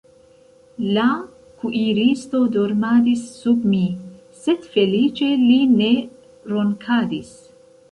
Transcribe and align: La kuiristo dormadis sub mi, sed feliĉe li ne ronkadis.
La 0.95 1.03
kuiristo 1.63 2.41
dormadis 2.55 3.27
sub 3.43 3.69
mi, 3.75 3.83
sed 4.41 4.67
feliĉe 4.73 5.31
li 5.45 5.61
ne 5.77 5.93
ronkadis. 6.57 7.33